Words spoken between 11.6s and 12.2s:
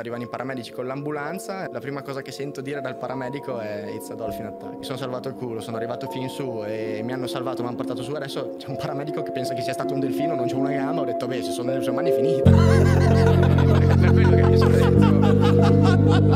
nelle sue mani è